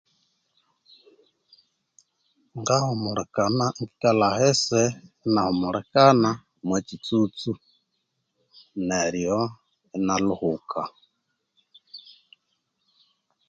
Ngahumulikana 2.59 3.65
inikalha 3.81 4.27
ahasi 4.33 4.81
inahumulikana 5.25 6.29
omokitsutsu 6.59 7.51
neryo 8.87 9.39
inalhuhuka 9.97 10.81